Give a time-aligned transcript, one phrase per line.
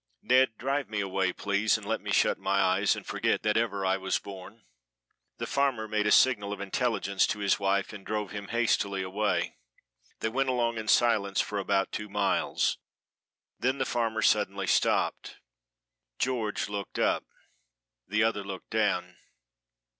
[0.23, 3.85] Ned, drive me away, please, and let me shut my eyes and forget that ever
[3.85, 4.63] I was born."
[5.37, 9.57] The farmer made a signal of intelligence to his wife and drove him hastily away.
[10.21, 12.79] They went along in silence for about two miles.
[13.59, 15.37] Then the farmer suddenly stopped.
[16.17, 17.23] George looked up,
[18.07, 19.17] the other looked down.